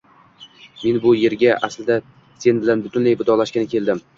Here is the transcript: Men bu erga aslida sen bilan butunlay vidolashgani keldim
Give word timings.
Men 0.85 0.97
bu 1.03 1.11
erga 1.29 1.53
aslida 1.69 1.99
sen 2.47 2.63
bilan 2.65 2.85
butunlay 2.87 3.17
vidolashgani 3.21 3.71
keldim 3.77 4.07